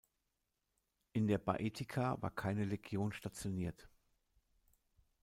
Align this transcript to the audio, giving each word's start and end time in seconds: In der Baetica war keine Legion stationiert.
In 1.13 1.27
der 1.27 1.37
Baetica 1.37 2.19
war 2.23 2.31
keine 2.31 2.65
Legion 2.65 3.13
stationiert. 3.13 3.87